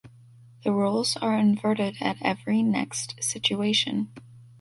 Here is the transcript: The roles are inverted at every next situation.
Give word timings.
The 0.63 0.71
roles 0.71 1.15
are 1.17 1.37
inverted 1.37 1.97
at 2.01 2.17
every 2.23 2.63
next 2.63 3.21
situation. 3.23 4.11